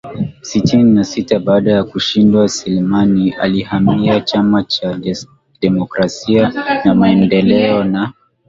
[0.41, 4.99] sitini na sita baada ya kushindwa Selemani alihamia Chama cha
[5.61, 6.53] demokrasia
[6.85, 8.13] na maendeleo na